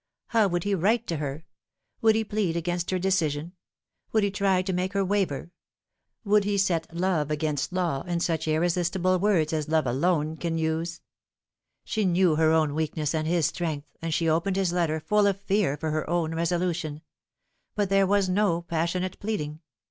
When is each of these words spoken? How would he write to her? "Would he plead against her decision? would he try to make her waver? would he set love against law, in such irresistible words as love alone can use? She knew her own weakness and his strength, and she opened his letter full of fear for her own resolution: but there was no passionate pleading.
How 0.29 0.47
would 0.47 0.63
he 0.63 0.73
write 0.73 1.05
to 1.05 1.17
her? 1.17 1.45
"Would 2.01 2.15
he 2.15 2.23
plead 2.23 2.57
against 2.57 2.89
her 2.89 2.97
decision? 2.97 3.51
would 4.11 4.23
he 4.23 4.31
try 4.31 4.63
to 4.63 4.73
make 4.73 4.93
her 4.93 5.05
waver? 5.05 5.51
would 6.23 6.43
he 6.43 6.57
set 6.57 6.91
love 6.91 7.29
against 7.29 7.71
law, 7.71 8.01
in 8.01 8.19
such 8.19 8.47
irresistible 8.47 9.19
words 9.19 9.53
as 9.53 9.69
love 9.69 9.85
alone 9.85 10.37
can 10.37 10.57
use? 10.57 11.01
She 11.83 12.03
knew 12.03 12.35
her 12.35 12.51
own 12.51 12.73
weakness 12.73 13.13
and 13.13 13.27
his 13.27 13.45
strength, 13.45 13.95
and 14.01 14.11
she 14.11 14.27
opened 14.27 14.55
his 14.55 14.73
letter 14.73 14.99
full 14.99 15.27
of 15.27 15.39
fear 15.39 15.77
for 15.77 15.91
her 15.91 16.09
own 16.09 16.33
resolution: 16.33 17.01
but 17.75 17.89
there 17.89 18.07
was 18.07 18.27
no 18.27 18.63
passionate 18.63 19.19
pleading. 19.19 19.59